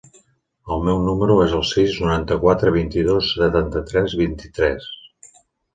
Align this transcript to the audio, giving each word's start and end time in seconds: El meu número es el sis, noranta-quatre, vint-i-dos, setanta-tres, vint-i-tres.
El 0.75 0.85
meu 0.87 1.03
número 1.09 1.35
es 1.43 1.53
el 1.59 1.61
sis, 1.73 1.99
noranta-quatre, 2.05 2.75
vint-i-dos, 2.79 3.31
setanta-tres, 3.43 4.21
vint-i-tres. 4.25 4.93